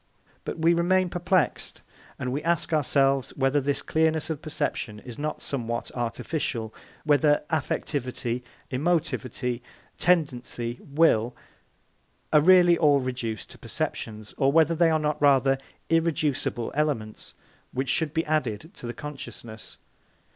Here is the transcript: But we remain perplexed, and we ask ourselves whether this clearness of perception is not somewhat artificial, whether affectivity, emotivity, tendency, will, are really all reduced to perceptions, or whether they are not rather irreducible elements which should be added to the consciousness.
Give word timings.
But 0.45 0.57
we 0.57 0.73
remain 0.73 1.09
perplexed, 1.11 1.83
and 2.17 2.31
we 2.31 2.41
ask 2.41 2.73
ourselves 2.73 3.37
whether 3.37 3.61
this 3.61 3.83
clearness 3.83 4.31
of 4.31 4.41
perception 4.41 4.97
is 5.01 5.19
not 5.19 5.43
somewhat 5.43 5.91
artificial, 5.93 6.73
whether 7.03 7.43
affectivity, 7.51 8.41
emotivity, 8.71 9.61
tendency, 9.99 10.79
will, 10.83 11.35
are 12.33 12.41
really 12.41 12.79
all 12.79 12.99
reduced 12.99 13.51
to 13.51 13.59
perceptions, 13.59 14.33
or 14.39 14.51
whether 14.51 14.73
they 14.73 14.89
are 14.89 14.97
not 14.97 15.21
rather 15.21 15.59
irreducible 15.87 16.71
elements 16.73 17.35
which 17.71 17.89
should 17.89 18.11
be 18.11 18.25
added 18.25 18.71
to 18.77 18.87
the 18.87 18.95
consciousness. 18.95 19.77